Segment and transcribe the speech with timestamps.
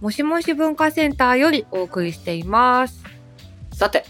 [0.00, 3.02] もしもし文化センターよりお送りしています。
[3.72, 4.04] さて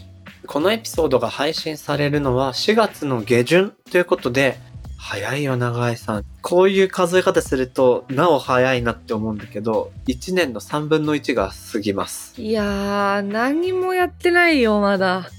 [0.45, 4.57] このエピソードが配信されるのは4月の下旬ということで
[4.97, 15.29] 早いよ長井さんこういう数え方するとなお早いなって思うんだけど1年の3分の1が過ぎますいやー、何もやってないよ、まだ。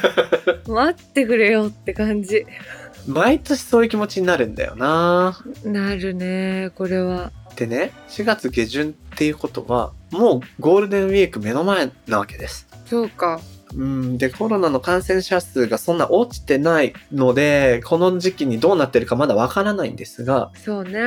[0.66, 2.46] 待ってくれよって感じ。
[3.06, 7.32] 毎年そういう気持ちになるんだよななるね、これは。
[7.56, 13.40] でね4月下旬っていうことはもうゴールデンウィーク目の前なわけですそうか。
[13.74, 21.00] うんでコロナの感染者数がそんな落ちてないのでこの時期にどうなってるかまだわからないんですがそうね。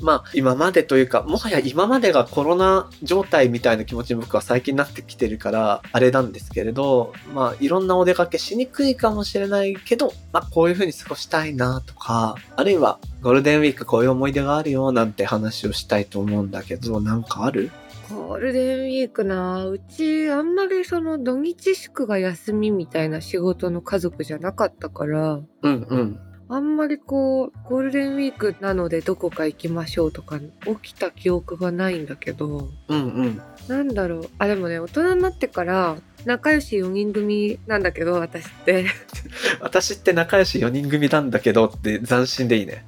[0.00, 17.70] まあ今までというかもはや今までがコロナ状態みたいな気持ちに僕は最近なってきてるからあれなんですけれどまあいろんなお出かけしにくいかもしれないけどまあこういう風に過ごしたいなとかあるいはゴールデンウィークこういう思い出があるよなんて話をしたいと思うんだけどなんかある？
[18.10, 33.42] ゴールデンウィークなうちあんまりその土日祝が休みみたいな仕事の家族じゃなかったからうんうんあんまりこうゴールデンウィークなのでどこか行きましょうとか起きた記憶がないんだけどうんうん。
[33.68, 34.30] なんだろう。
[34.38, 38.86] あでもね大人になってから仲良し4人組なんだけど私って。
[39.60, 42.84] 私って仲良し4人組なんだけどって斬新でいいね。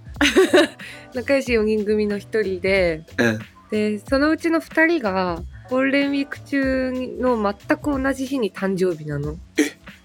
[1.14, 3.38] 仲良し4人組の一人でうん。
[3.70, 9.36] でそのうちの2人がゴールデンウィーク中の全く同じ日に誕生日なの。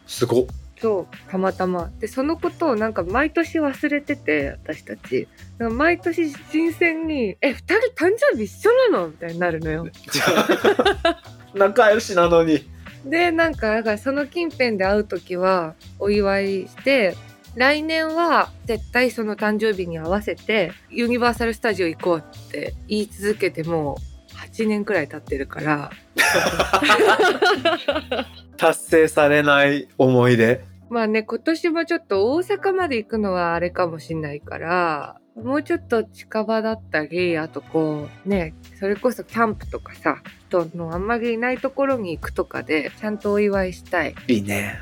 [0.05, 0.45] すごっ
[0.81, 1.89] そうたまたま。
[1.99, 5.27] でそのことをなんか毎年忘れてて私たち。
[5.59, 9.87] 毎年新鮮に「え二人誕生日一緒なの?」みたいになるのよ。
[11.53, 12.67] 仲良しなのに。
[13.05, 17.15] でなんかだからその近辺で会う時はお祝いして
[17.55, 22.21] 来年は絶対その誕生日に合わせてユニバーサル・スタジオ行こうっ
[22.51, 23.97] て言い続けても
[24.33, 25.91] う8年くらい経ってるから
[28.65, 30.63] 達成されない思い出。
[30.89, 44.15] まあね今年はちょっと大阪まで行くのはあれかもしんないからもうちょっと近場だったりあとこうねそれこそキャンプとかさ人のあんまりいないところに行くとかでちゃんとお祝いしたい。
[44.27, 44.79] いいね。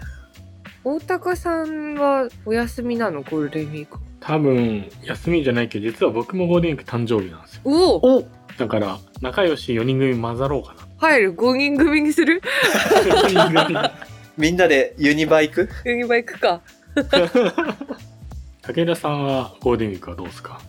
[0.85, 3.21] 大高さんはお休みなの？
[3.21, 4.00] ゴールデンウィーク。
[4.19, 7.61] 多分、休みじゃないけど、実は僕もゴールデンウィーク誕生日なんですよ。
[7.65, 8.17] おお。
[8.19, 8.27] お。
[8.57, 12.42] だから、仲良し4人組混ざろうか入る5人組にする？
[13.44, 13.94] な。
[14.38, 15.70] みんなでユニバ行く？
[15.86, 16.62] ユニバ行くか。
[18.62, 20.62] 武田さんはゴールデンウィークはどうですか？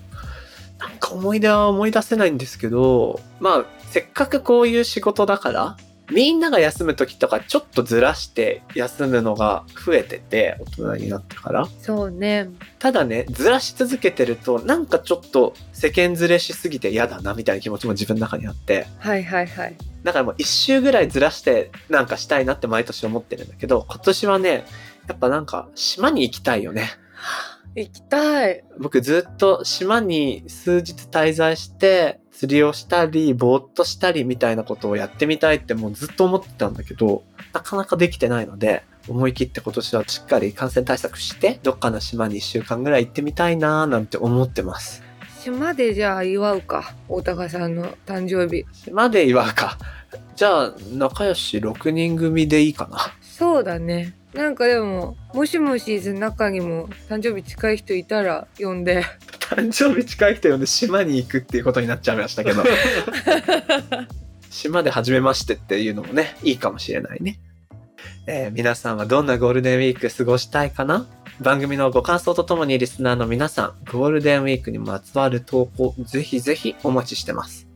[0.79, 5.77] なんか思い出は思い出せないんですけど、まあ、せっかくこういう仕事だから、
[6.11, 11.67] みんなが休む時とかちょっとずらして休むのが増えてて、大人になってから。
[11.81, 12.51] そうね。
[12.79, 24.65] ただね、ずらし続けてると、なんかちょっと世間ずれしすぎて嫌だなみたいな気持ちも自分の中にあって、はいはいはいだからもう一周ぐらいずらしてなんかしたいなって毎年思ってるんだけど、今年はね、
[25.09, 26.91] やっぱなんか島に行きたいよね。
[27.75, 45.03] 行きたい僕ずっと島に数日滞在して釣りをしたりぼーっとしたりみたいなことをやってみたいってもうずっと思ってたんだけどなかなかできてないので思い切って今年はしっかり感染対策してどっかの島に1週間ぐらい行ってみたいなーなんて思ってます
[45.44, 46.94] 島でじゃあ祝うか。
[47.06, 48.65] 大高さんの誕生日。
[48.72, 49.77] 島で祝うか。
[50.37, 53.12] じゃあ仲良し6人組でいいかな。
[53.20, 54.14] そうだね。
[54.32, 59.05] なんかでももしもしーずの中にも誕生日近い人いたら呼んで。
[59.38, 62.64] 誕生日近い人呼んで島に行くっていうことになっちゃいましたけど。
[64.49, 67.38] 島で初めましてっていうのもねいいかもしれないね、
[68.26, 71.06] えー皆さんはどんなゴールデンウィーク過ごしたいかな？
[71.40, 77.66] 番組のご感想とともにリスナーの皆さんゴールデンウィークにまつわる投稿ぜひぜひお待ちしてます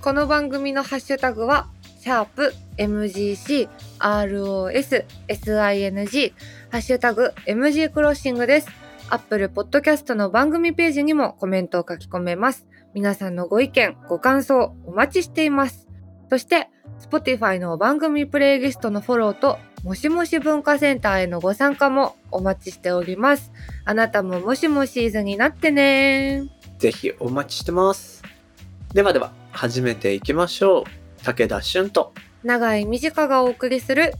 [0.00, 1.68] この番組のハッシュタグは
[2.00, 3.68] シャープ MGC
[3.98, 6.32] ROS SING
[6.70, 8.68] ハッシュタグ MG クロッシングです。
[9.10, 12.68] アップルポッドキャストの番組ページにもコメントを書き込めます。
[12.94, 15.88] 皆さんのご意見、ご感想お待ちしています。
[16.30, 16.68] そして、
[17.00, 23.50] Spotify の番組プレイリストのフォローと、もしもし文化センターへのご参加もお待ちしております。
[23.86, 26.44] あなたももしもシーズンになってね。
[26.78, 28.22] ぜひお待ちしてます。
[28.92, 30.84] ではでは始めていきましょう。
[31.24, 32.12] 武田俊と。
[32.42, 34.12] 長井美智香がお送りする。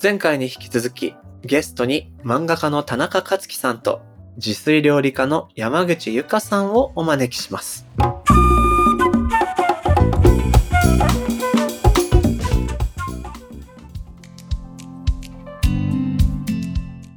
[0.00, 4.02] 前回に引き続き、ゲストに漫画家の田中克樹さんと
[4.36, 7.86] 自炊料理家の山口ゆかさんをお招きします。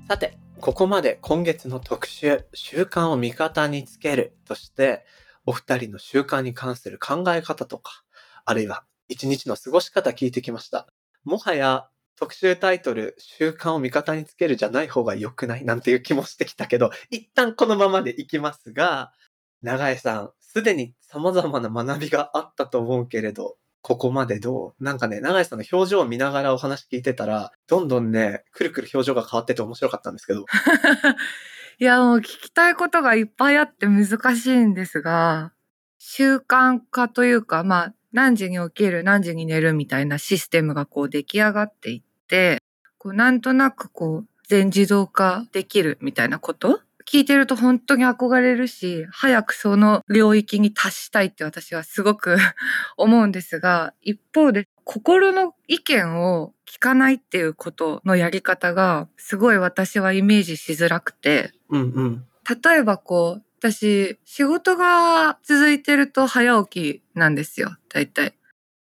[0.09, 5.05] さて、ここまで今月の特集、習慣を味方につけるとして、
[5.45, 8.01] お二人の習慣に関する考え方とか、
[8.43, 10.87] あるいは一日の過ごし方聞いてきました。
[11.25, 19.13] もはや特集タイトル、習慣を味方につけるじゃない方が良くないなんていう気もしてきたけど、一旦このままでいきますが、
[19.61, 23.57] 長江さん、すでに様々な学びがあったと思うけれど、
[23.89, 24.83] ここまでどう？
[24.83, 30.45] なんかね、長江さんの表情を見ながらお話聞いてたら、どんどんね、くるくる表情が変わってて面白かったんですけど。
[31.81, 35.53] いやもう聞きたいことがいっぱいあって難しいんですが
[35.97, 42.61] 習慣化というかまあ何時に起きる何時に寝るみたいなシステムがこう出来上がっていって
[42.97, 52.37] こうなんとなくこう全自動化できるみたいなこと聞いてると本当に憧れるし早くその領域に達したいって私はすごく
[52.97, 62.25] 思うんですが一方で心の意見を聞かないっていうことのやり方がすごい私はイメージしづらくてうんうん。
[62.63, 68.35] 例えばこう私仕事が続いてると早起きなんですよ大体。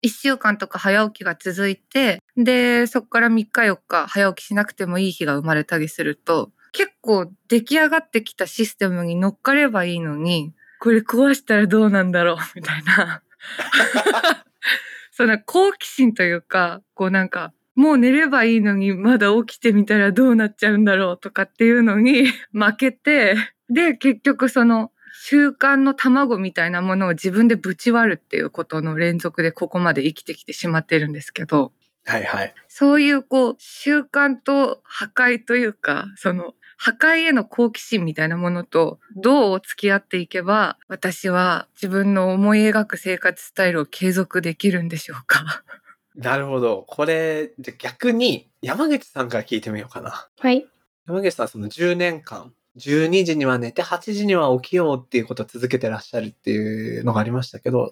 [0.03, 12.37] 1週間とか早起きが続いてでそこから3日4日早起きしなくてもいい日が生まれたりすると結構出来上がってきたシステムに乗っかればいいのにこれ壊したらどうなんだろう？
[12.55, 13.23] みたいな。
[15.13, 23.37] その好奇心というかこうなんかもう寝ればいいのにまだ起きてみたらどうなっちゃうんだろうとかっていうのに 負けて
[23.71, 24.91] で結局その
[25.23, 31.73] 習慣の卵みたいなものを自分でぶち割るっていうことの連続でここまで生きてきてしまってるんですけど。
[32.05, 32.55] はいはい。
[32.69, 45.63] そういうこう習慣と破壊というかその破壊への好奇心みたいなものとどう付き合っていけば私は自分の思い描く生活スタイルを継続できるんでしょうか？
[46.17, 46.85] なるほど。
[46.87, 50.29] これ、じゃあ逆に山口さんから聞いてみようかな。
[50.39, 50.65] はい。
[51.09, 57.91] 山口さん、その10年間、12時には寝て8時には起きようっていうことを続けてらっしゃるっていうのがありましたけど、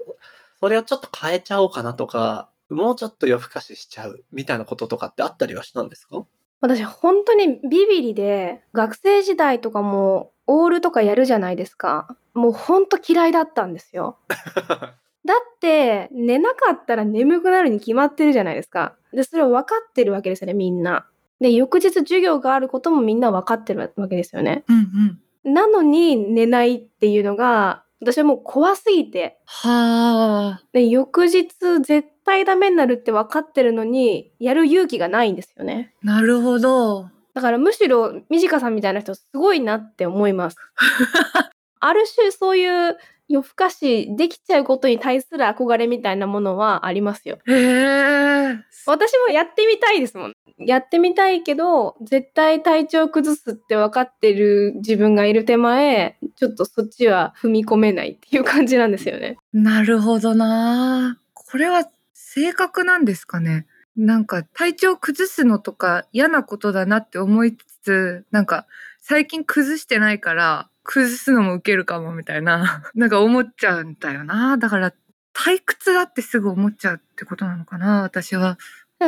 [0.61, 6.25] それをちょっと変えちゃおうかなとか、もうちょっと夜更かししちゃうみたいなこととかってあったりはしたんですか？
[6.63, 12.17] 私本当にビビリで学生時代とかもオールとかやるじゃないですか。
[12.33, 14.17] もう本当嫌いだったんですよ。
[15.27, 18.97] だって寝なかったら眠くなるに決まってるじゃないですか。
[19.13, 21.07] で、それを分かってるわけですよね、みんな。
[21.41, 24.65] で、翌日授業があることもみんな分かってるわけですよね。
[24.69, 29.39] うんうんなのに寝ないっていうのが、私はもう怖すぎて。
[29.47, 31.47] はあで、翌日
[31.83, 35.95] 絶対ダメになるって分かってるのに、やる勇気がないんですよね。
[36.03, 40.57] なるほどだからむしろ、みじかさんみたいな人すごいなって思います。
[41.79, 42.97] ある種そういう
[43.33, 47.39] 夜更かしできちゃうことに対する憧れみたいなものはありますよ。
[47.47, 50.33] へえ私もやってみたいですもん。
[50.59, 59.39] やってみたいけど、絶対体調崩すって分かってる自分がいる手前、ちょっとそっちは踏み込めないっていう感じなんですよね。
[59.55, 68.67] なるほどなこれは性格なんですかねなんか体調崩すのとか嫌なことだなって思いつつなんか
[69.01, 74.93] 最近崩してないから崩すのも受けるかもみたいな なんか思っちゃうんだよなだから
[75.35, 78.59] 退屈だってすぐ思っちゃうってことなのかな私は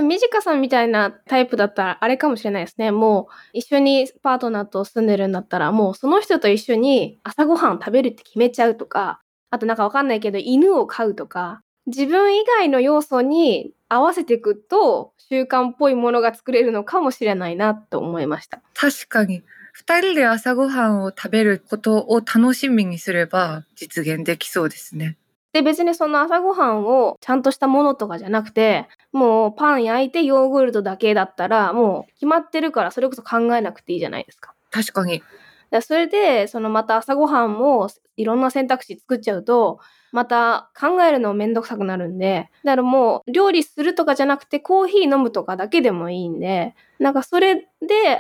[0.03, 2.91] みじかさんみたいなタイプだったらあれかもしれないですね。
[2.91, 18.63] もう一緒にパートナーと住んでるんだったらもうその人と一緒に朝ごはん食べるって決めちゃうとか、あとなんかわかんないけど犬を飼うとか、自分以外の要素に合わせていくと習慣っぽいものが作れるのかもしれないなと思いました。
[18.75, 19.43] 確かに
[19.77, 25.17] 二人で朝ごはんを食べることを楽しみにすれば実現できそうですね
[25.53, 34.55] で別にその朝ごはんをちゃんとしたものとかじゃなくてもうパン焼いてヨーグルトだけだったらもう決まってるからそれこそ考えなくていいじゃないですか。
[34.71, 35.23] 確かに
[35.75, 39.81] だそれでそのまた朝ごはんもいろんな選択肢作っちゃうと
[40.13, 47.67] また考えるのめんどくさくなるんでだからもう料理するとかじゃなくてコーヒー飲むとかだけでもいいんでなんかそれで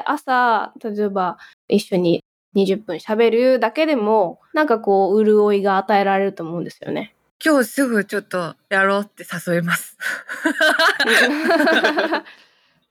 [0.04, 2.24] 朝例えば一緒に
[2.56, 7.14] 20分喋るだけでもなんかこう潤いが与えられると思うんですよね。
[7.44, 9.96] 今日すぐちょっとやろうって誘います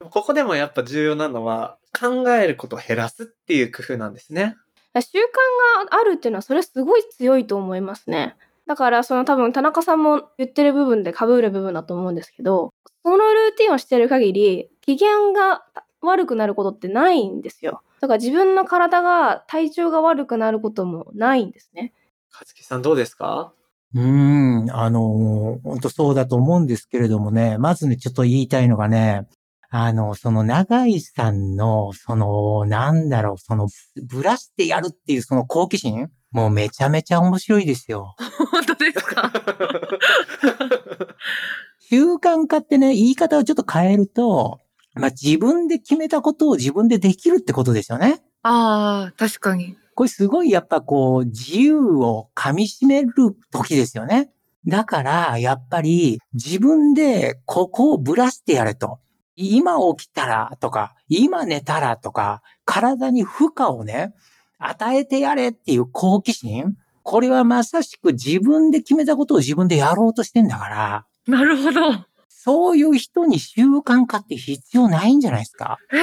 [0.10, 4.56] ここでもやっぱ重要なのは、考えることを減らすっていう工夫なんですね。
[4.96, 8.36] 習慣があるっていうのはそれすごい強いと思いますね。
[8.66, 15.66] だからその多分田中さんも言ってる部分で被る部分だと思うんですけど、そのルーティンをしてる限り、機嫌が
[16.02, 17.82] 悪くなることってないんですよ。
[18.02, 21.94] だから自分の体が体調が悪くなることもないんですね。
[22.32, 23.54] かつきさんどうですか？
[23.96, 29.28] うーん、あの、本当そうだと思うんですけれどもね、まずね、ちょっと言いたいのがね、
[29.76, 33.68] あの、その長井さんの、その、なんだろう、その、
[34.04, 36.12] ぶらしてやるっていうその好奇心？
[36.32, 38.14] もうめちゃめちゃ面白いですよ。
[38.52, 39.32] 本当ですか？
[41.90, 44.60] 習慣化ってね、言い方をちょっと変えると、
[44.94, 48.22] まあ、自分で決めたことを自分でできるってことですよね。
[48.44, 49.76] ああ、確かに。
[49.96, 53.12] これすごいやっぱこう、自由を噛み締める
[53.52, 54.30] 時ですよね。
[54.68, 59.00] だから、やっぱり自分でここをぶらしてやれと。
[59.36, 64.14] 今起きたらとか、今寝たらとか、体に負荷をね、
[64.60, 66.76] 与えてやれっていう好奇心。
[67.02, 71.82] これはまさしく自分で決めたことを自分でやろうとしてんだから、なるほど。
[72.30, 75.78] そういう人に習慣化って必要ないんじゃないですか？
[75.92, 76.02] ええ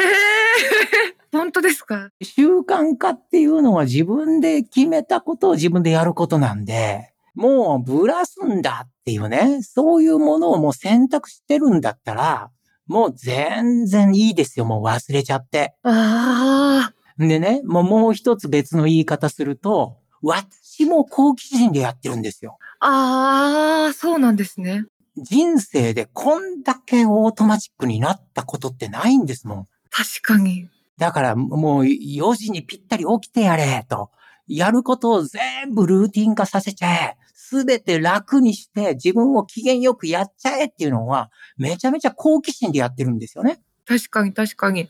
[1.32, 2.10] 本当ですか？
[2.22, 12.50] 習慣化っていうのは自分で決めたことを自分でやることなんで、もうブラすんだっていうね、そういうものをもう選択してるんだったら、
[12.90, 15.76] もう全然いいですよ、もう忘れちゃって。
[15.84, 22.58] ああ、でね、もうもう一つ別の言い方すると、私も好奇心でやってるんですよ。
[22.80, 24.86] ああ、そうなんですね。
[25.16, 29.66] 人生でこんだけオートマチックになったことってないんですもん。
[29.90, 30.68] 確かに。
[30.98, 34.10] だからもう4時にぴったり起きてやれと。
[34.48, 37.16] やることを全部ルーティン化させちゃえ。
[37.50, 43.60] すべて楽にして自分を機嫌よくやっちゃえっていうのはめちゃめちゃ好奇心でやってるんですよね。
[43.86, 44.88] 確かに、確かに。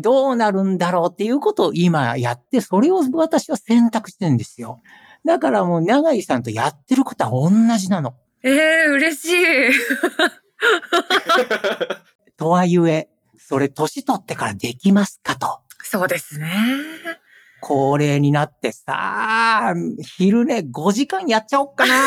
[0.00, 4.80] どうなるんだろうっていうことを今やって、それを私は選択してるんですよ。
[5.26, 8.14] だからもう長井さんとやってることは同じなの。
[8.42, 9.36] ええ嬉しい。
[12.38, 15.60] とはいえ、それ年取ってからできますかと。
[15.82, 16.50] そうですね。
[17.60, 19.74] 高齢になってさ、
[20.18, 21.94] 昼寝5時間やっちゃおっかな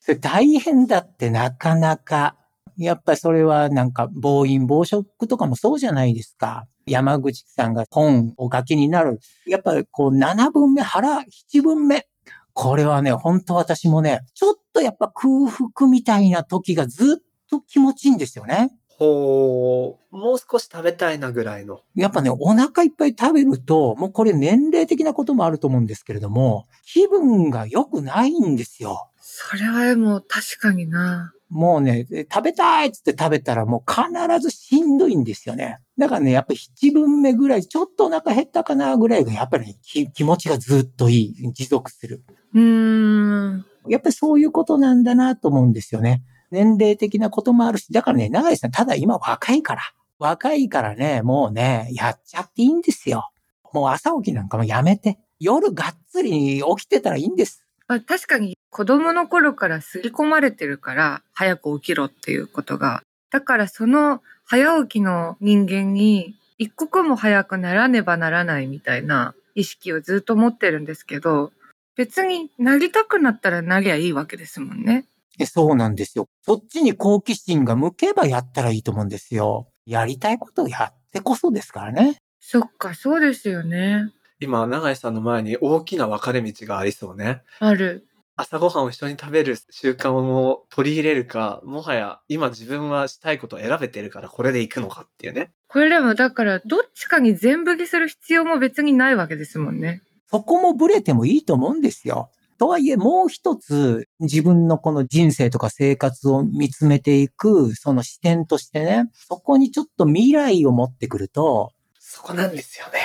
[0.00, 2.36] それ大変だってなかなか。
[2.76, 6.66] やっぱそれはなんか暴飲暴食とかもそうじゃないですか。
[6.86, 9.20] 山口さんが本を書きになる。
[9.46, 12.06] やっぱりこう7分目、腹7分目。
[12.54, 18.70] これはね、本当私もね、ちょっとやっぱ空腹みたいな時がずっと気持ちいいんですよね。
[19.00, 21.80] ほう、もう少し食べたいなぐらいの。
[21.94, 29.08] やっぱね、お腹いっぱい食べると、もうこれ年齢的なこともあると思うんですけれども、気分が良くないんですよ。
[29.18, 31.32] それはでも確かにな。
[31.48, 35.78] もうね、食べたいっつって食べたらもう必ずしんどいんですよね。
[35.96, 42.22] だからね、やっぱ7分目ぐらい、ちょっとお腹減ったかなぐらいがやっぱり、ね、気気持ちがずっといい、持続する。
[42.52, 43.64] うーん。
[43.88, 46.22] やっぱりそういうことなんだなと思うんですよね。
[46.50, 49.82] 年齢的なこともあるし、だからね、長井さん、ただ今若いから。
[50.18, 53.30] 若いからね、もうね、やっちゃっていいんですよ。
[53.72, 55.18] もう朝起きなんかもやめて。
[55.38, 57.64] 夜がっつり起きてたらいいんです。
[57.88, 63.02] まあ、確かに子供の頃から刷り込まれてるから早く起きろっていうことが。
[63.30, 71.52] だからその早起きの人間に一刻も早くならねばならないみたいな意識をずっと持ってるんですけど、
[71.96, 75.06] 別になりたくなったらなりゃいいわけですもんね。
[75.38, 76.28] えそうなんですよ。
[76.42, 79.68] そっちに好奇心が向けばやったらいいと思うんですよ。
[79.86, 82.16] やりたいことをやってこそですからね。
[82.40, 84.10] そっか、そうですよね。
[84.40, 87.42] 今、永井さんの前に大きな分かれ道がありそうね。
[87.58, 88.06] ある。
[88.36, 95.52] 朝ごはんを一緒に食べる習慣を取り入れるか、もはや今自分はしたいことを選べてるからこれで行くのかっていうね。
[95.68, 100.00] これでもだからどっちかに全振りする必要も別にないわけですもんね。
[100.30, 102.30] そこもブレてもいいと思うんですよ。
[102.60, 113.00] とはいえ、もう一つ自分のこの人生とか生活を見つめていく、その視点としてね、そこにちょっと未来を持ってくると、そこなんですよね。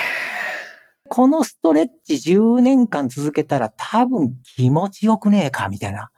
[1.08, 6.10] このストレッチ10年間続けたら多分気持ちよくねえか、みたいな。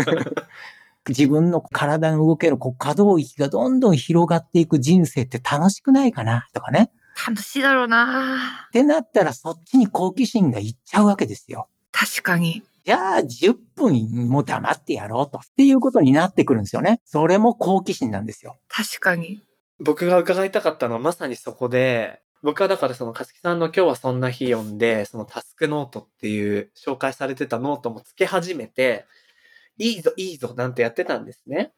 [1.08, 6.90] 自分の体の動けるこう可動域がどんどん広がっていく人生って楽しくないかな、とかね。
[7.26, 11.70] 楽しいだろうなってなったらそっちに好奇心がいっちゃうわけですよ。
[11.98, 12.62] 確かに。
[12.84, 15.38] じゃあ10分も黙ってやろうと。
[15.38, 17.00] っていうことになってくるんですよね。
[17.06, 18.58] それも好奇心なんですよ。
[18.68, 19.42] 確かに。
[19.80, 29.06] 僕が伺いたかったのはまさにそこで、僕はだからその、かつきさんの今日はそんな日読んで、そのタスクノートっていう紹介されてたノートもつけ始めて、
[29.78, 31.72] いいぞ、いいぞ、なんてやってたんですね。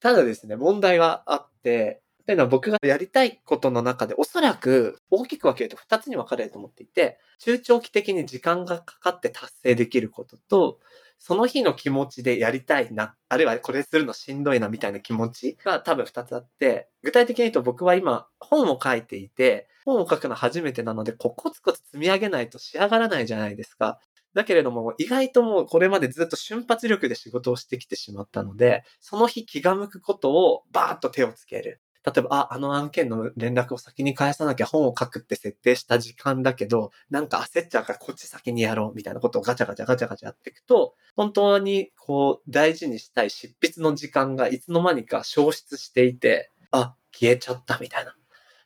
[0.00, 10.78] ただですね、問題があって、というのは僕がやりたいことの中でおそらく大きく分けると2つに分かれると思っていて、中長期的に時間がかかって達成できることと、
[11.18, 24.00] その日の気持ちでやりたいな、あるいはこれするのしんどいなみたいな気持ちが多分2つあって、具体的に言うと僕は今本を書いていて、本を書くの初めてなので、こコツコツ積み上げないと仕上がらないじゃないですか。
[24.34, 31.80] だけれども、意外ともうこれまでずっと瞬発力で仕事をしてきてしまったので、その日気が向くことをバーッと手をつける。
[32.14, 48.17] 例えば、あ、あの案件の連絡を先に返さなきゃ本を書くって設定した時間だけど、なんか焦っちゃうからこっち先にやろうみたいなことをガチャガチャガチャガチャやっていくと、本当にこう大事にしたい執筆の時間がいつの間にか消失していて、あ、消えちゃったみたいな。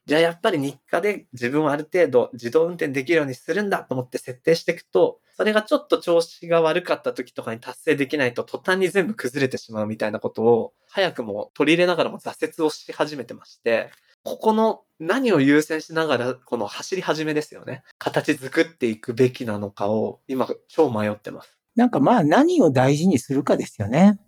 [0.06, 13.90] じゃあやっぱり日課で自分をある程度自動運転できるようにするんだと思って設定していくと、それがちょっと調子が悪かった時とかに達成できないと途端に全部崩れてしまうみたいなことを早くも取り入れながらも挫折をし始めてまして、
[14.25, 17.82] ここの何を優先しながらこの走り始めですよね。
[17.99, 21.59] 形作っていくべきなのかを今超迷ってます。
[21.75, 24.18] なんかまあ何を大事にするかですよね。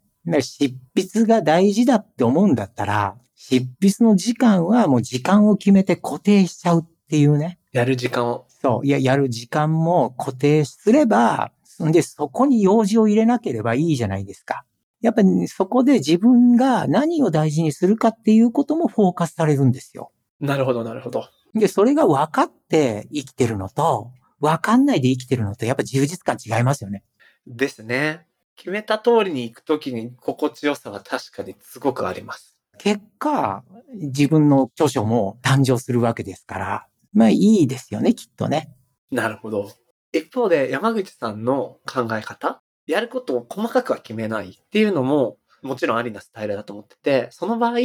[0.41, 7.59] 執筆が大事だって思うんだったら、執筆の時間はもう時間を決めて固定しちゃうっていうね。
[7.73, 8.47] やる時間を。
[8.49, 8.87] そう。
[8.87, 11.53] いや、やる時間も固定すれば、
[11.85, 14.65] んで、そこに用事を入れなければいいじゃないですか。
[15.01, 20.13] やっぱりそこで自分が何を大事にするかっていうこともフォーカスされるんですよ。
[20.41, 21.29] なるほど、なるほど。
[21.55, 27.03] で、それが分かって生きてるのと、分かんないで生きてるのと、やっぱ充実感違いますよね。
[27.47, 28.27] ですね。
[28.57, 32.54] 決めた通りに行くときに心地よさは確かにすごくあります。
[32.79, 33.65] 結果、
[33.95, 38.71] 自分の著書も誕生するわけですから、まあいいですよね、きっとね。
[39.11, 39.71] なるほど。
[40.13, 47.79] 一方で山口さんの考え方、やることを細かくは決めないっていうのももちろんありなスタイルだと思ってて、その場合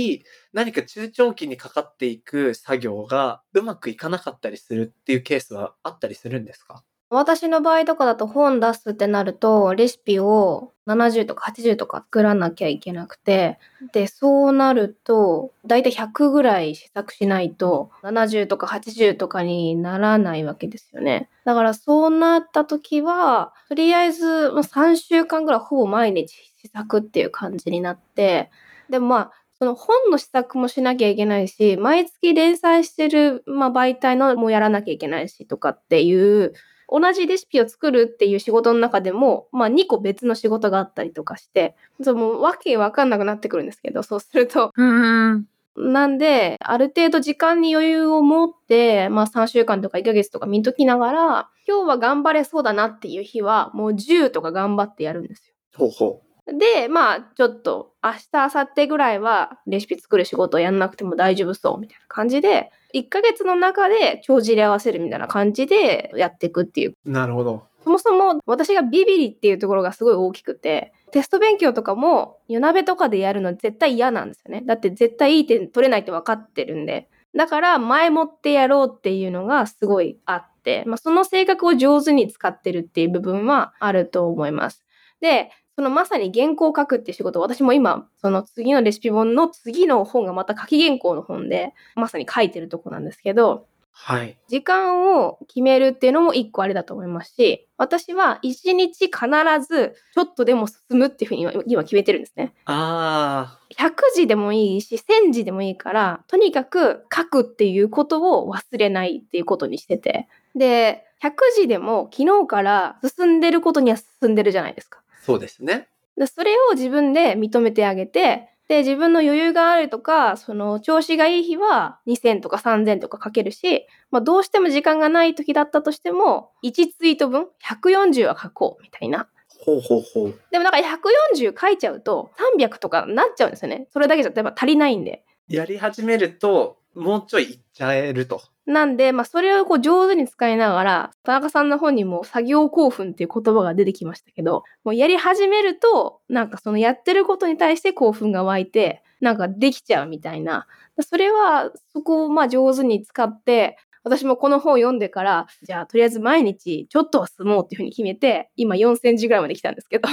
[0.51, 6.83] 何か中長期にかかっていく作業がうまくいかなかったりするっていうケースはあったりするんですか？
[7.09, 13.59] 私の場合とかだと本出すってなるとレシピを70とか80とか作らなきゃいけなくて
[13.93, 21.29] でそうなるとだいたい100ぐらい試作しないと70とか80とかにならないわけですよね。
[21.45, 28.51] だからそうなった時はとりあえず3週間ぐらいほぼ毎日試作っていう感じになって
[28.89, 36.53] でもまあその本の試作もしなきゃいけないし毎月連載してる、まあ、媒体のもやらなきゃいけないしとかっていう
[36.91, 44.71] 同じレシピを作るっていう仕事の中でも、まあ2個別の仕事があったりとかして、そうもうわけわかんなくなってくるんですけど、そうすると。
[44.75, 45.45] うん。
[45.77, 55.53] なんで、ある程度時間に余裕を持って、まあ3週間とか1ヶ月とか見ときながら、今日は頑張れそうだなっていう日は、もう10とか頑張ってやるんですよ。
[55.75, 56.21] ほうほ
[56.57, 66.95] で、まあ、ちょっと、明日、明後日ぐらいは、レシピ作る仕事をやんなくても大丈夫そう、みたいな感じで、1ヶ月の中で帳尻合わせるみたいな感じでやっていくっていう。
[67.05, 67.63] なるほど。
[67.83, 74.63] そもそも私がビビリっていうところがすごい大きくて、テスト勉強とかも夜鍋とかでやるの絶対嫌なんですよね。
[74.65, 77.09] だって絶対いい点取れないって分かってるんで。
[77.35, 84.83] だから前もってやろうっていうのがすごいあって、まあ、その性格を上手に使ってるっていう部分はあると思います。
[85.21, 94.37] で、そのまさに原稿を書くっていう仕事、私も今、その次のレシピ本の次の本がまた書き原稿の本で、まさに書いてるとこなんですけど、はい。
[94.49, 99.19] 時間を決めるっていうのも一個あれだと思いますし、私は一日必
[99.65, 102.53] ずちょっとでも進むっていうふうに今今決めてるんですね。
[102.65, 110.27] あ100字でもいいし、1000字でもいいから、とにかく書くっていうことを忘れないっていうことにしてて。
[110.55, 114.99] で、100字でも昨日から進んでることには進んでるじゃないですか。
[115.29, 115.87] ー、そうですね。
[116.17, 129.27] でそれを自分で認めてあげて、で、自分の余裕があるとか、その調子がいい日は2000とか3000とか書けるし、まあどうしても時間がない時だったとしても、1ツイート分140は書こうみたいな。
[129.65, 130.39] ほうほうほう。
[130.51, 133.87] でもなんか140書いちゃうと300とかなっちゃうんですよね。
[133.91, 135.23] それだけじゃやっぱ足りないんで。
[135.47, 138.43] やり始めると、もうちょいいっちゃえると。
[138.69, 150.67] なんで、まあそれをこう上手に使いながら、田中さんの本にも作業興奮っていう言葉が出てきましたけど、もうやり始めると、なんかそのやってることに対して興奮が湧いて、なんかできちゃうみたいな。
[151.01, 160.07] それは、そこをまあ上手に使って、私もこの本を読んでから、じゃあとりあえず毎日ちょっとは進もうっていうふうに決めて、今4センチぐらいまで来たんですけど、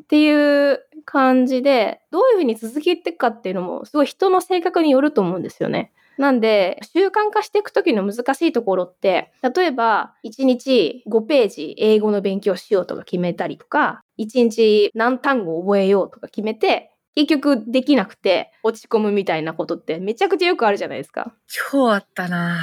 [0.00, 5.92] っていう感じで、どういうふうに続けていくかっていうのも、すごい人の性格によると思うんですよね。
[6.18, 21.32] なんで、習慣化していくときの難しいところって、例えば、1日5ページ英語の勉強しようとか決めたりとか、1日何単語覚えようとか決めて、結局できなくて落ち込むみたいなことってめちゃくちゃよくあるじゃないですか。
[21.46, 22.60] 超あったな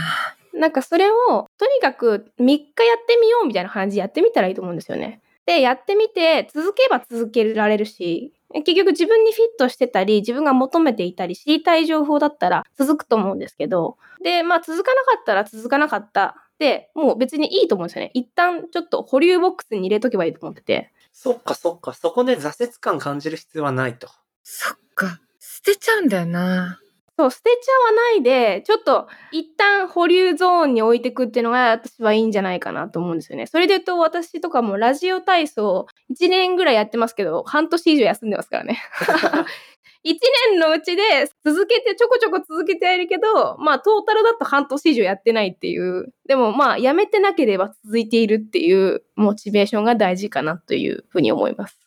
[0.53, 5.21] なんかそれをとにかく3日やってみようみたいな感じでやってみたらいいと思うんですよね。
[5.51, 16.37] で、やってみて続けば続けられるし、結局自分にフィットしてたり、自分が求めていたり、知りたい情報だったら続くと思うんですけど、で、まあ続かなかったら続かなかった。
[16.57, 18.11] で、もう別にいいと思うんですよね。
[18.13, 20.93] 一旦ちょっと保留ボックスに入れとけばいいと思ってて。
[21.11, 24.07] そっかそっか、そこで挫折感感じる必要はないと。
[24.43, 25.19] そっか。
[25.37, 26.79] 捨てちゃうんだよな
[27.21, 33.45] そう、捨てちゃわないで、ちょっと一旦保留ゾーンに置いていくっていうのが私はいいんじゃないかなと思うんですよね。
[33.45, 38.81] それで言うと私とかもラジオ体操1年ぐらいやってますけど、半年以上休んでますからね。
[40.03, 40.15] 1
[40.49, 41.03] 年のうちで
[41.45, 46.11] 続けてちょこちょこ続けてやるけど、まあトータルだと半年以上やってないっていう。
[46.27, 51.81] でもまあやめてなければ続いているっていうモチベーションが大事かなというふうに思います。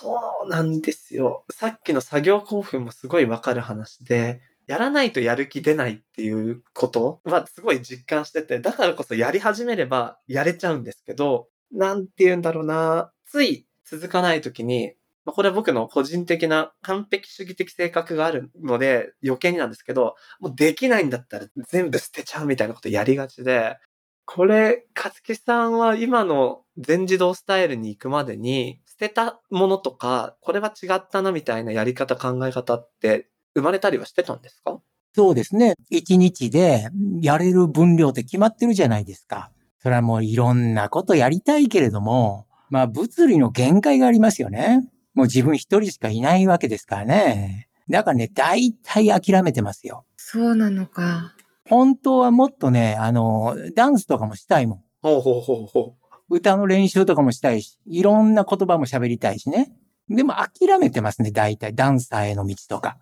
[0.00, 1.44] そうなんですよ。
[1.50, 14.92] さっきの作業興奮もすごいわかる話で、やらないとやる気出ないっていうことはすごい実感してて、だからこそやり始めればやれちゃうんですけど、なんて言うんだろうな、つい続かない時に、
[15.24, 23.78] これは僕の個人的な完璧主義的性格があるので余計になんですけど、もうできないんだったら全部捨てちゃうみたいなことやりがちで、
[24.26, 34.80] これ、かつきさんは今の全自動スタイルに行くまでに、捨てたものとか、これは違ったなみたいなやり方、考え方って生まれたりはしてたんですか？
[35.14, 35.74] そうですね。
[35.90, 36.88] 一日で
[37.20, 39.50] やれる分量って決まってるじゃないですか。
[39.80, 44.88] それはもういろんなことやりたいけれども、まあ物理の限界がありますよね。
[45.14, 47.68] もう自分一人しかいないわけですからね。
[47.88, 50.04] だからね、大体諦めてますよ。
[50.16, 51.34] そうなのか。
[51.68, 54.82] 本当はもっとね、あの、ダンスとかもしたいもん。
[55.02, 55.94] ほうほうほうほ
[56.28, 59.72] 歌の練習とかもしたいし、いろんな言葉も喋りたいしね。
[60.08, 61.74] でも諦めてますね、大体。
[61.74, 62.98] ダンサーへの道とか。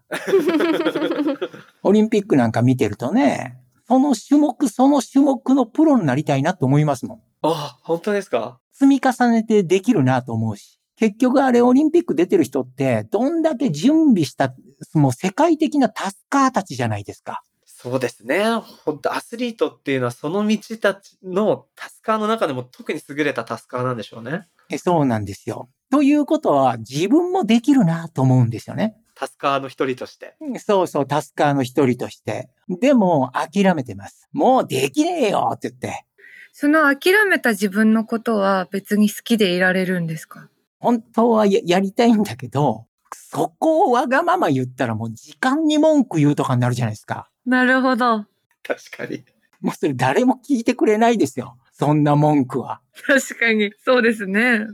[1.83, 7.19] オリンピックなんか見てるとね、その種目その種目のプロになりたいなと思いますもん。
[7.19, 7.23] う。
[7.42, 8.59] あ、本当ですか？
[8.73, 10.81] 積み重ねてできるなと思うし。
[10.97, 14.55] 結局あれオリンピック出てる人って、どんだけ準備した、
[14.95, 17.42] もう世界的なタスカーたちじゃないですか。
[17.64, 18.42] そうですね。
[18.85, 24.49] 本当アスリートっていうのはその道たちのタスカーの中でも特に優れたタスカーなんでしょうね。
[24.71, 25.69] えそうなんですよ。
[25.90, 28.96] ということは自分もできるなと思うんですよね。
[29.14, 30.37] タスカーの一人として。
[30.59, 32.51] そうそう、タスカーの一人として。
[32.68, 34.29] でも、諦めてます。
[34.33, 36.05] もうできねえよって言って。
[36.53, 40.49] その諦めた自分のことは別に好きでいられるんですか？
[40.79, 47.31] 本当はややりたいんだけど、そこをわがまま言ったらもう時間に文句言うとかになるじゃないですか。
[47.46, 48.27] なるほど。
[48.62, 49.25] 確かに。
[49.61, 51.57] もうそれ誰も聞いてくれないですよ。
[51.79, 52.81] そんな文句は。
[53.07, 53.71] 確かに。
[53.85, 54.67] そうですね。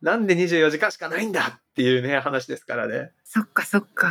[0.00, 3.10] なんで24時間しかないんだっていうね、話ですからね。
[3.24, 4.10] そっかそっか。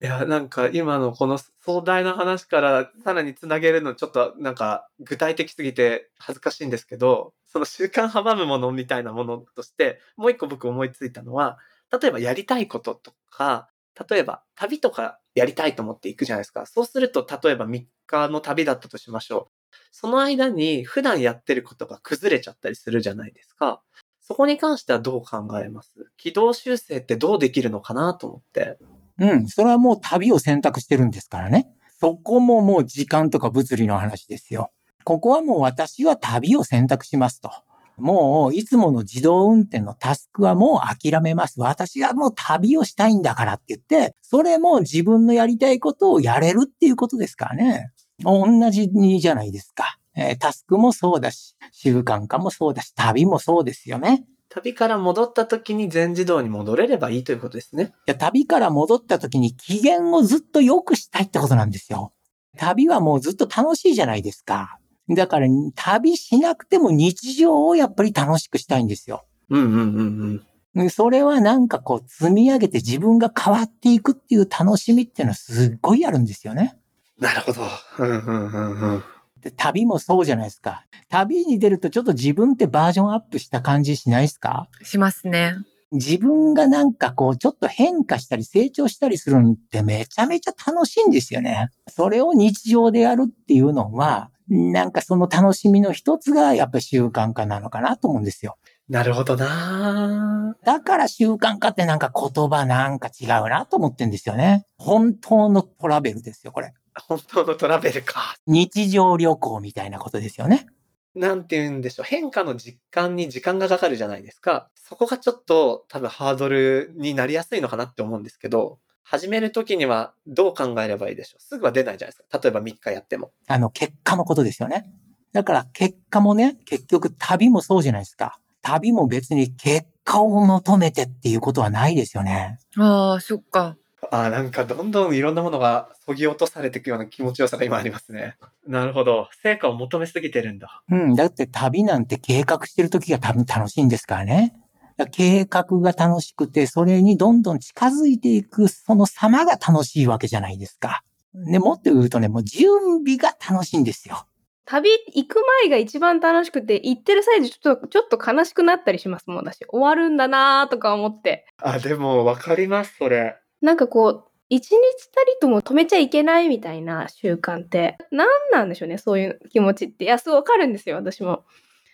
[0.00, 11.58] いや、なんか今のこの壮大な話からさらにつなげるのちょっとなんか具体的すぎて恥ずかしいんですけど、その習慣阻むものみたいなものとして、もう一個僕思いついたのは、
[11.90, 13.68] 例えばやりたいこととか、
[14.08, 16.66] 例えば旅とかやりたいと思って行くじゃないですか。
[16.66, 19.63] そうすると、例えば3日の旅だったとしましょう。
[19.92, 23.80] その間に普段やってることが崩れちゃったりするじゃないですか。
[24.20, 25.90] そこに関してはどう考えます？
[26.16, 28.78] 軌道修正ってどうできるのかなと思って。
[29.18, 31.68] うん、それはもう旅を選択してるんですからね。
[32.00, 34.70] そこももう時間とか物理の話ですよ。
[35.04, 37.50] ここはもう私は旅を選択しますと。
[37.96, 41.60] もういつもの自動運転のタスクはもう諦めます。
[41.60, 47.92] 私はもう旅をしたいんだからって言って、それも自分のやりたいことをやれるっていうことですからね。
[48.22, 49.98] 同じじゃないですか。
[50.16, 54.24] えータスクもそうだし、習慣化もそうだし、旅もそうですよね。
[54.48, 57.92] 旅から戻った時に全自動に戻れればいいということですね。
[58.06, 62.12] いや、旅から戻った時に機嫌をずっと良くしたいってことなんですよ。
[62.56, 64.78] 旅はもうずっと楽しいじゃないですか。
[65.08, 69.24] だから、旅しなくても日常をやっぱり楽しくしたいんですよ。
[69.50, 70.40] うんうんうん
[70.76, 70.90] うん。
[70.90, 76.76] それはなんかこう積み上げて自分が変わっていくっていう楽しみっていうのはすっごいあるんですよね。
[77.18, 77.62] なるほど。
[77.98, 79.04] うんうんうんうん。
[79.40, 80.84] で旅もそうじゃないですか。
[81.08, 84.68] 旅に出るとちょっと自分ってバージョンアップした感じしないですか？
[84.82, 85.54] しますね。
[85.92, 91.68] 自分がなんかこう、ちょっと変化したり成長したりするのってめちゃめちゃ楽しいんですよね。
[91.88, 98.56] それを日常でやるっていうのは、なんかその楽しみの一つがやっぱ習慣化なのかなと思うんですよ。
[98.88, 104.66] なるほどなだから習慣化ってなんか言葉なんか違うなと思ってんですよね。
[104.76, 106.72] 本当のトラベルですよ、これ。
[107.00, 108.36] 本当のトラベルか。
[108.46, 110.66] 日常旅行みたいなことですよね。
[111.14, 112.06] なんて言うんでしょう。
[112.06, 114.68] 変化の実感に時間がかかるじゃないですか。
[114.74, 118.78] そこがちょっと多分ハードルになりやすいのかなって思うんですけど。
[119.06, 122.40] 始めるときにはどう考えればいいでしょうすぐは出ないじゃないですか。
[122.42, 123.32] 例えば3日やっても。
[123.46, 124.90] あの、結果のことですよね。
[125.32, 128.38] だから結果もね、結局旅もそうじゃないですか。
[128.62, 132.58] 旅も別に結果を求めてっていうことはないですよね。
[132.78, 133.76] ああ、そっか。
[134.10, 138.36] ああ、なんかどんどんいろんなものが削ぎ落とされていくような気持ちよさが今ありますね。
[138.66, 139.28] なるほど。
[139.42, 140.82] 成果を求めすぎてるんだ。
[140.90, 141.14] うん。
[141.14, 144.54] だって旅なんて計画してる時が多分楽しいんですからね。
[144.96, 151.02] だから計画が楽しくて、それにどんどん近づいていく、その様が楽しいわけじゃないですか。
[151.34, 152.68] ね、もっと言うとね、もう準
[153.04, 154.26] 備が楽しいんですよ。
[154.66, 159.64] 旅行く前が一番楽しくて、行ってる際でちょっと、ちょっと悲しくなったりしますもん、私。
[159.68, 161.46] 終わるんだなーとか思って。
[161.58, 163.36] あ、でもわかります、それ。
[163.64, 164.76] なんかこう、一日
[165.10, 170.04] たりとも止めちゃいけないみたいな習慣って、何なんでしょうね、そういう気持ちって。
[170.04, 171.44] いや、すごいわかるんですよ、私も。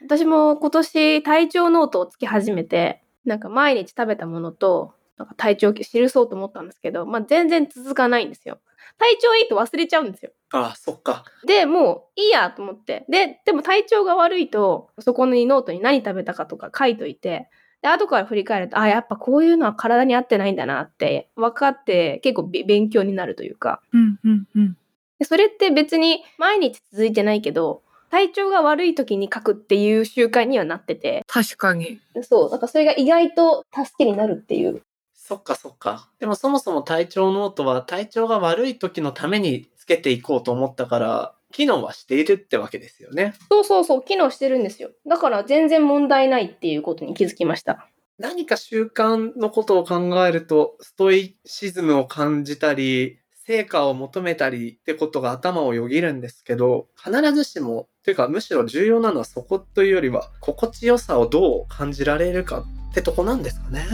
[0.02, 8.58] 私も今年体調ノートをつけ始めて、なんか毎日食べたものと、なんか体調を記そうと思ったんですけど、まあ全然続かないんですよ。
[8.98, 10.32] 体調いいと忘れちゃうんですよ。
[10.50, 11.24] あ、そっか。
[11.46, 13.04] で、もういいやと思って。
[13.08, 17.48] で、でも体調が悪いと、そこにノートに何食べたかとか書いといて、
[17.82, 23.80] で、後から振り返ると、あ、やっぱこういうのは体に合ってないんだなって分かって、結構べ勉強になるというか。
[23.92, 24.76] うんうんうん。
[25.18, 32.00] でそれって別に毎日続いてないけど、体調が悪い時に書くっていう習慣にはなってて、確かに。
[32.22, 34.82] そう、なんかそれが意外と助けになるっていう。
[35.14, 36.08] そっかそっか。
[36.18, 43.34] でもそもそも体調ノートは体調が悪い時のためにつけていこうと思ったから、機能はしているってわけですよね。
[43.50, 44.90] そうそうそう、機能してるんですよ。
[45.06, 47.88] だから全然問題ないっていうことに気づきました。
[48.18, 63.86] 何か習慣のことを考えると、ストイシズムを感じたり、成果を求めたりってことが頭をよぎるんですけど、必ずしも、というかむしろ重要なのはそこというよりは、心地よさをどう感じられるかってとこなんですかね。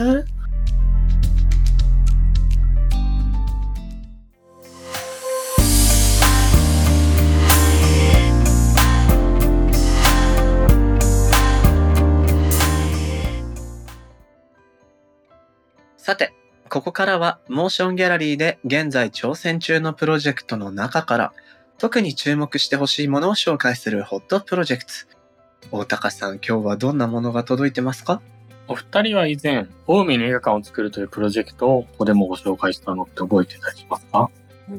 [16.07, 16.31] さて、
[16.69, 21.33] ここからはモーションギャラリーで現在挑戦中のプロジェクトの中から
[21.77, 24.89] 特に注目してほしいものを紹介するホットプロジェクト。
[25.69, 28.21] 大高さん、今日はどんなものが届いてますか？
[28.69, 34.29] お二人は以前、青梅の映画館を作るというプロジェクトをここでもご紹介したのって覚えてたりしますか？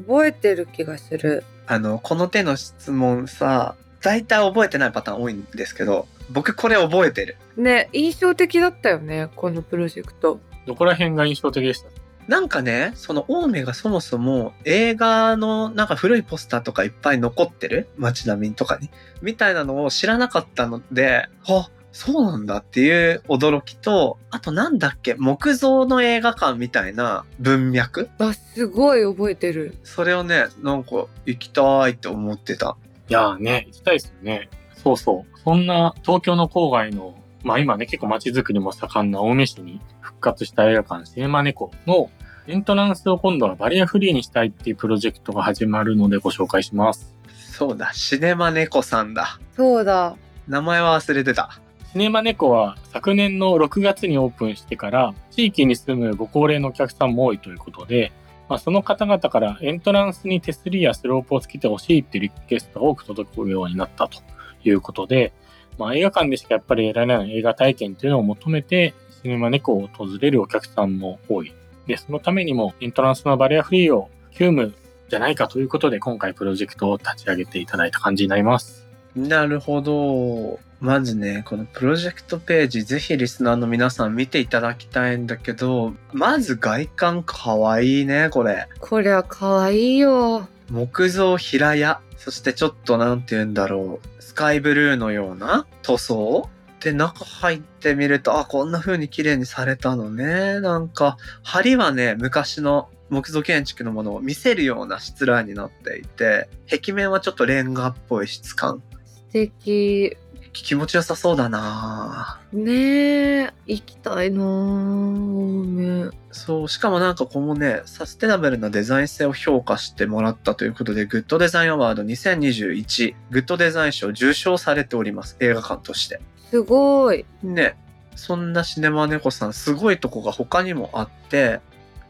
[0.07, 1.43] 覚えてる気がする。
[1.67, 7.37] あの、この手の質問さ、大体覚えてないパターン多いんですけど、僕これ覚えてる。
[7.55, 10.39] ね、印象的だったよね、このプロジェクト。
[10.69, 11.89] どこら辺が印象的でした？
[12.27, 17.89] なんかね、その青梅がそもそも映画のなんか古いポスターとかいっぱい残ってる？
[17.97, 18.91] 街並みとかに。
[19.23, 28.11] みたいなのを知らなかったので、あ、そうなんだっていう驚きと、あとなんだっけ、木造の映画館みたいな文脈？
[28.19, 29.75] あ、すごい覚えてる。
[29.83, 32.77] それをね、なんか行きたいって思ってた。
[33.09, 34.51] いやーね、行きたいですよね。
[34.75, 35.39] そうそう。
[35.43, 42.09] そんな東京の郊外の、まあ今ね、結構街づくりも盛んな青梅市に復活した映画館シネマネコの
[42.47, 47.15] エントランスを今度はバリアフリーにしたいっていうプロジェクトが始まるのでご紹介します。
[47.51, 49.39] そうだ、シネマネコさんだ。
[49.55, 50.15] そうだ。
[50.47, 51.59] 名前は忘れてた。
[51.91, 58.11] シネマネコは昨年の6月にオープンしてから地域に住むご高齢のお客さんも多いということで、
[58.47, 64.19] まあ、その方々からエントランスに手すりやスロープをつけてほしいっていうリクエストが多く届くようになったと
[64.63, 65.33] いうことで、
[65.79, 71.53] まあ、映画館でしかやっぱり得られない映画体験っていうのを求めてシネマネコを訪れるお客さんも多い。
[71.87, 74.73] で、そのためにもエントランスのバリアフリーを急務
[75.09, 78.85] じゃないかということで今回プロジェクトを立ち上げていただいた感じになります。
[79.15, 80.59] なるほど。
[80.81, 88.67] まずね、このプロジェクトページ、ぜひリスナーの皆さん見ていただきたいんだけど、まず外観かわいいね、これ。
[88.79, 90.47] こりゃ可愛いよ。
[90.69, 92.01] 木造平屋。
[92.17, 94.21] そしてちょっと何て言うんだろう。
[94.23, 96.49] スカイブルーのような塗装？
[96.79, 100.61] で、中入ってみると、あ、こんな風に綺麗にされたのね。
[100.61, 108.81] なんか、梁はね、昔の木造建築のものを見せるようなしつらになっていて、壁面はちょっとレンガっぽい質感。
[109.05, 110.15] 素敵。
[110.63, 116.09] 気持ちよさそうだなねえ、行きたいなぁ。
[116.09, 125.37] ねそう、しかもなんかこのね、サステナブルなデザイン性を評価してもらったということで、グッドデザインアワード2021、グッドデザイン賞受賞されております。
[125.39, 126.21] 映画館として。
[126.49, 127.25] すごい。
[127.43, 127.77] ね、
[128.15, 131.61] そんなシネマネコさん、すごいとこが他にもあって、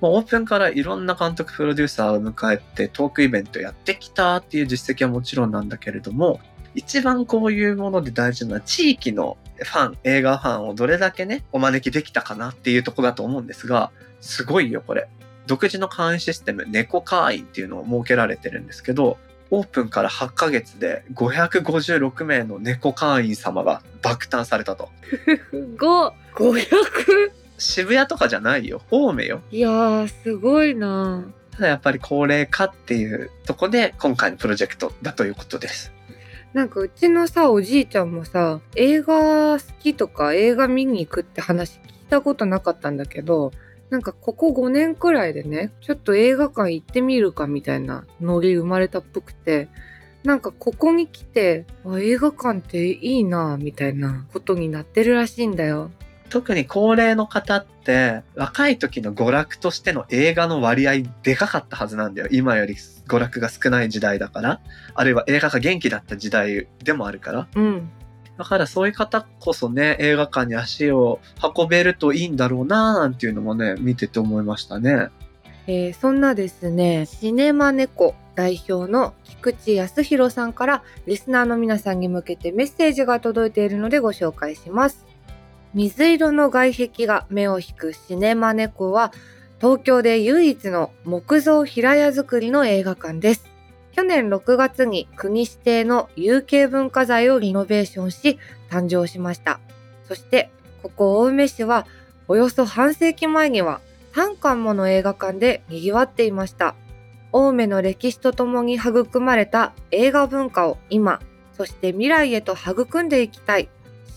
[0.01, 6.39] もうオープンからいろんな監督プロデューサーを迎えてトークイベントやってきたっていう実績はもちろんなんだけれども、
[6.75, 15.07] 一番こういうもので大事なのは地域のファン、映画ファンをどれだけね、お招きできたかなっていうとこだと思うんですが、すごいよ、これ。
[15.47, 19.17] 独自の会員システム、猫会員っていうのを設けられてるんですけど、
[19.51, 24.89] オープンから8ヶ月で556名の猫会員様が爆誕されたと。
[25.53, 27.31] 5、500?
[27.57, 28.81] 渋谷とかじゃないよ。
[28.91, 29.41] 青梅よ。
[29.51, 35.91] いやー、すごいなただやっぱり高齢化っていうとこで今回のプロジェクトだということです。
[36.53, 43.51] なんかうちのさ、おじいちゃんもさ、映画好きとか映画見に行くって話聞いたことなかったんだけど、
[43.89, 49.67] なんかここ5年くらいでね、ちょっと映画館行ってみるかみたいなノリ生まれたっぽくて、
[50.23, 51.65] なんかここに来て、
[51.99, 55.91] 映画館っていいなみたいなことになってるらしいんだよ。
[56.29, 62.27] 特に高齢の方って若い時の娯楽としての映画の割合でかかったはずなんだよ。
[62.31, 64.61] 今より娯楽が少ない時代だから。
[64.93, 67.47] あるいは映画が元気だった時代でもあるから。
[67.55, 67.89] うん。
[68.37, 71.19] だからそういう方こそね、映画館に足を
[71.57, 75.09] 運べるといいんだろうなーなんていうのもね、見てて思いましたね。
[75.67, 85.08] えーそんなですね、シネマネコ代表の菊池康弘さんからリスナーの皆さんに向けてメッセージが届いているのでご紹介します。
[85.73, 89.11] 水色の外壁が目を引くシネマネコは
[89.61, 93.45] 東京で唯一の木造平屋造りの映画館です。
[93.91, 99.59] 去年6月に国指定の有形文化財をリノベーションし誕生しました。
[100.07, 100.49] そして
[100.81, 101.85] ここ青梅市は
[102.27, 103.81] およそ半世紀前には
[104.13, 106.75] 3館もの映画館で賑わっていました。
[107.31, 111.19] 青梅の歴史とともに育まれた映画文化を今、
[111.53, 113.69] そして未来へと育んでいきたい。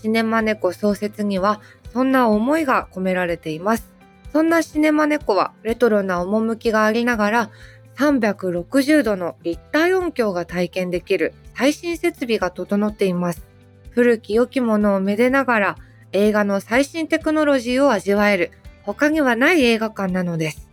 [0.03, 1.61] シネマネコ創設には
[1.93, 3.93] そんな思いが込められています。
[4.33, 7.51] そんなシネマネコはレトロな趣がありながら
[7.95, 13.47] 360度の立体音響が体験できる最新設備が整っています。
[13.91, 15.77] 古き良きものをめでながら
[16.11, 20.67] 映画の最新テクノロジーを味わえる他にはない映画館なのです。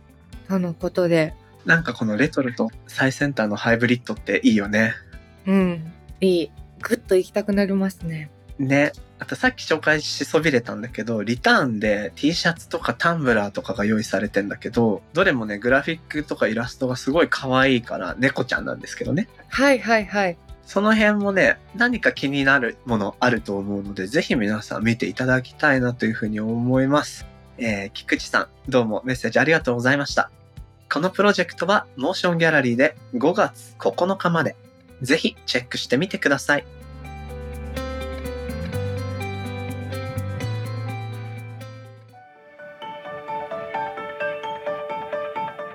[0.49, 4.93] とのことで、なんかこのレトロと最先端のハイブリッドっていいよね。
[5.47, 6.51] うん、いい。
[6.81, 8.29] ぐっと行きたくなりますね。
[8.59, 8.91] ね。
[9.21, 19.29] あとさっき紹介しそびれたんだけど、リターンで T シャツとかタンブラーとかが用意されてんだけど、どれもね、グラフィックとかイラストがすごい可愛いから、猫ちゃんなんですけどね。
[19.49, 20.37] はいはいはい。
[20.65, 27.27] その辺もね、何か気になるものあると思うので、ぜひ皆さん見ていただきたいなというふうに思います。
[27.59, 30.31] えー、菊池さん、どうもメッセージありがとうございました。
[30.91, 34.55] このプロジェクトは、モーションギャラリーで5月9日まで、
[35.03, 36.65] ぜひチェックしてみてください。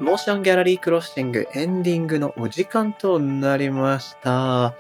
[0.07, 4.73] モーションギャラリークロッシングエンディングのお時間となりました。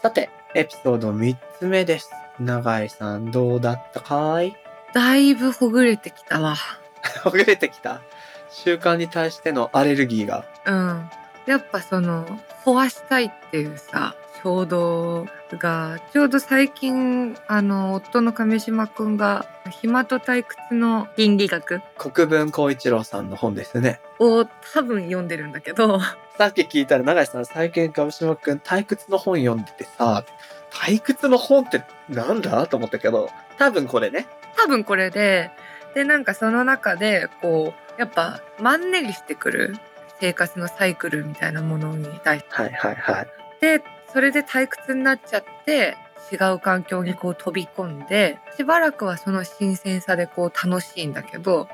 [0.00, 2.10] さて、エピソード3つ目です。
[2.40, 4.56] 永井さん、どうだったかい？
[4.94, 6.56] だいぶほぐれてきたわ。
[7.22, 8.00] ほぐれてきた？
[8.48, 10.46] 習慣に対してのアレルギーが。
[10.64, 11.10] うん。
[11.44, 12.24] やっぱその、
[12.64, 24.00] 壊したいっていうさ、衝動が、ちょうど最近、あの、夫の亀島くんが、暇と退屈の倫理学国分光一郎さんの本ですね。
[24.18, 26.00] を多分読んでるんだけど、
[26.36, 30.24] さっき聞いたら、永井さん、最近亀島くん退屈の本読んでてさ、
[30.72, 34.26] 退屈の本ってなんだと思ったけど、多分これね。
[34.56, 35.50] 多分これで、
[35.94, 39.76] で、なんかその中で、こう、やっぱ、マンネリしてくる
[40.18, 43.26] 生活のサイクルみたいなものに対しはいはいはい。
[43.60, 45.96] て、それで退屈になっちゃって、
[46.30, 51.68] 違う環境にこう飛び込んで、しばらくはその新鮮さでこう楽しいんだけど、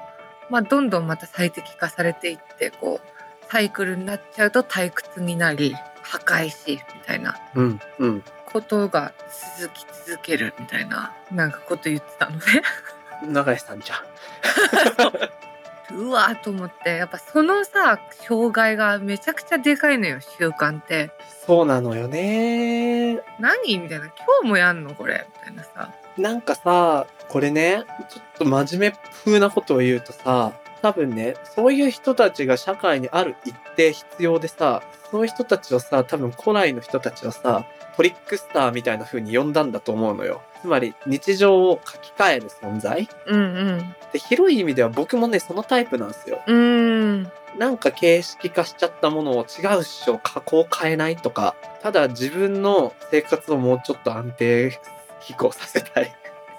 [0.50, 7.38] まあ、どんどんまた最適化されていって、こう、サイクルになっちゃうと退屈になり、破壊し、みたいな。
[8.46, 9.12] ことが
[9.58, 12.42] 続き続けるみたいな、なんかこと言ってたのね。
[13.26, 13.98] 永井さんじゃん。
[15.90, 21.10] うわーと思って、やっぱそのさ、障害がめちゃくちゃでかいのよ、習慣って。
[21.46, 23.14] そうなのよね。
[23.38, 23.78] 何？
[23.78, 25.92] みたいな、今日もやんのこれみたいなさ。
[26.16, 40.42] なんかさ、これね、ちょっと真面目風なことを言うとさ、多分ね、そういう人たちが社会にある一定必要でさ、そういう人たちをさ、多分古来の人たちはさ、トリックスターみたいな風に呼んだんだと思うのよ。
[40.60, 43.94] つまり、日常を書き換える存在うんうん。
[44.12, 46.40] で、広い意味では僕もね、そのタイプなんですよ。
[46.46, 47.32] うーん。
[47.58, 54.78] なんか形式化しちゃったものを違うっしょ、加工変えないとか、ただ自分の生活をもうちょっと安定
[55.20, 56.14] 飛行させたい。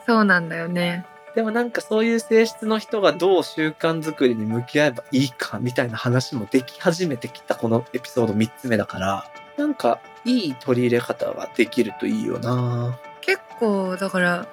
[0.05, 1.05] そうなんだよね。
[1.35, 12.99] でもなんかそういう性質の人がどう習慣づくりに向き合えばいいかみたいな話もでき始めてきたこのエピソード3つ目だから、なんかいい取り入れ方ができるといいよな。
[13.21, 14.47] 結構、だから、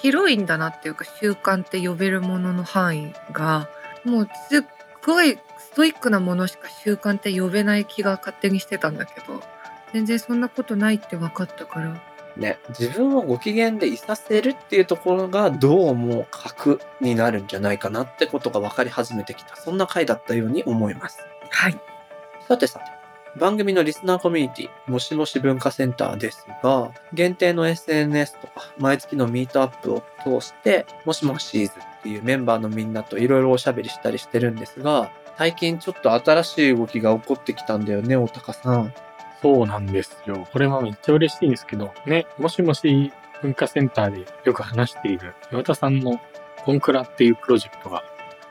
[0.00, 3.68] 広いんだなっていうか、習慣って呼べるものの範囲が、
[4.04, 4.62] もうすっ
[5.04, 9.42] ごいストイックなものしか習慣って呼べない気が勝手にしてたんだけど
[9.92, 12.11] 全然そんなことないって分かったから。
[12.36, 19.56] ね、自分をご機嫌でいさせるっていうところがどうも核になるんじゃないかなってことが分かり始めてきた。
[19.56, 21.18] そんな回だったように思います。
[21.50, 21.78] はい
[22.48, 22.86] さてさて、
[23.38, 38.92] 番組のリスナーコミュニティ、もしもし文化センターですが、限定の SNS とか、毎月のミートアップを通して、もしもしーずっていうメンバーのみんなといろいろおしゃべりしたりしてるんですが、最近ちょっと新しい動きが起こってきたんだよね、おたかさん。
[39.42, 40.46] そうなんですよ。
[40.52, 43.12] これはめっちゃ嬉しいんですけど、ね、もしもし
[43.42, 46.20] 文化センターでよく話している岩田さんの
[46.64, 48.04] コンクラっていうプロジェクトが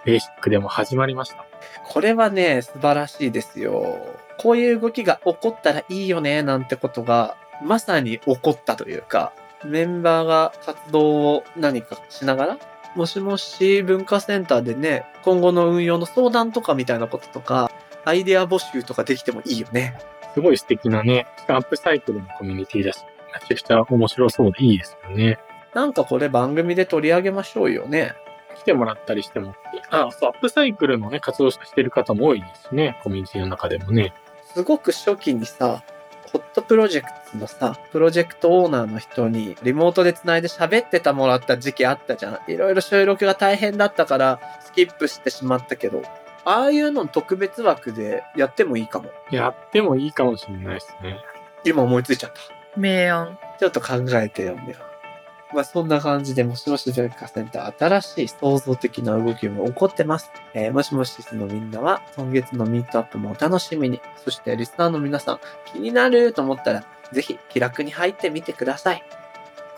[0.05, 1.45] ベーシックでも始まりました。
[1.87, 3.97] これはね、素晴らしいですよ。
[4.37, 9.33] こういう動きが起こったらいいよね、なんてことが、まさに起こったというか、
[9.63, 12.57] メンバーが活動を何かしながら、
[12.95, 17.71] もしもし文化センターでね、今後の運用の相談とかみたいなこととか、
[18.03, 19.97] アイデア募集とかできてもいいよね。
[20.33, 22.99] すごい素敵なね、アップサイクルのコミュニティだし、
[23.33, 25.39] めちゃくちゃ面白そうでいいですよね。
[25.73, 28.13] なんかこれ番組で取り上げましょうよね。
[28.57, 29.55] 来てもらったりしても、
[29.89, 32.99] あ、そう、アップサイクルのね、活動してる方も多いですね。
[33.03, 34.13] コミュニティの中でもね。
[34.53, 35.83] すごく初期にさ、
[36.31, 42.51] ホットプロジェクトのさ、プロジェクトオーナーの人にリモートで繋いで喋ってたもらった時期あったじゃん。
[42.51, 46.03] いろいろ収録が大変だったからスキップしてしまったけど、
[46.43, 49.09] ああいうの特別枠でやってもいいかも。
[49.31, 51.17] やってもいいかもしれないですね。
[51.63, 52.39] 今思いついちゃった。
[52.77, 54.75] 明暗ちょっと考えてよね。
[55.53, 60.31] まあそんな感じで、もしもし文化センター、新しい創造的な動きも起こってます。
[60.53, 64.01] えーもしもしのみんなは、今月のミートアップもお楽しみに。
[64.23, 65.39] そしてリスナーの皆さん、
[65.71, 69.03] 気になると思ったら、ぜひ気楽に入ってみてください。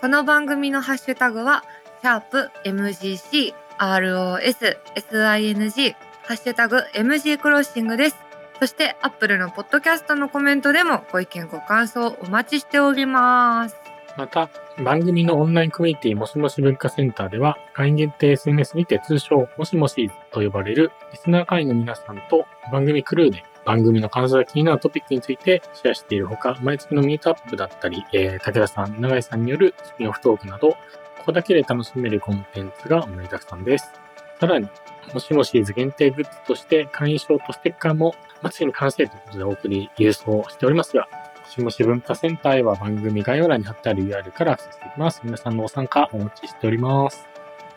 [0.00, 1.64] この番組のハッシュタグは、
[2.02, 5.96] シャープ MGC、ROS、SING、
[6.26, 8.16] ハッシュタグ MG クロッシングです。
[8.58, 13.76] そして、アップルのポッドキャストのコメントでもご意見ご感想お待ちしております。
[14.16, 14.48] また、
[14.82, 30.76] 番組のオンラインコミュニティもしもし文化センターでは、会員限定 SNS にて通称、もしもしと呼ばれるリスナー会員の皆さんと番組クルーで番組の感想や気になるトピックについてシェアしているほか、毎月のミートアップだったり、えー、武田さん、永井さんによるスピンオフトークなど、こ
[31.26, 34.03] こだけで楽しめるコンテンツが盛りだくさんです。
[34.40, 34.68] さらに、
[35.12, 41.08] もしもしーず限定グッズとして会員証とステッカーも、まあ、ついに完成ということでお送り、郵送しておりますが、
[41.44, 45.20] もしもし文化センターへは番組概要欄に貼ってある URL からアクセスできます。
[45.24, 47.26] 皆さんのご参加お待ちしております。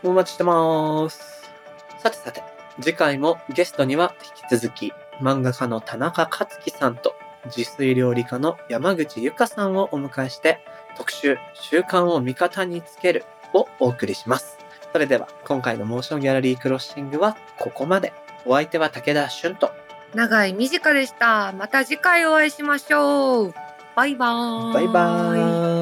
[0.04, 1.52] お待ちしてます。
[2.00, 2.44] さてさて、
[2.82, 10.60] 次回もゲストには引き続き、漫画家の田中克樹さんと、自炊料理家の山口ゆかさんをお迎えして、
[10.98, 14.57] 特集、習慣を味方につけるをお送りします。
[14.98, 18.14] それでは、今回のモーションギャラリークロッシングはここまで。
[18.48, 19.70] お相手は武田俊と、
[20.16, 21.52] 長い短でした。
[21.52, 23.54] また次回お会いしましょう。
[23.96, 24.74] バイバーイ。
[24.74, 25.77] バイバーイ。